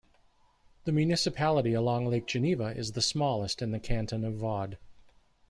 The 0.85 0.91
municipality 0.91 1.73
along 1.75 2.07
Lake 2.07 2.25
Geneva 2.25 2.73
is 2.75 2.93
the 2.93 3.03
smallest 3.03 3.61
in 3.61 3.69
the 3.69 3.79
Canton 3.79 4.25
of 4.25 4.33
Vaud. 4.33 4.79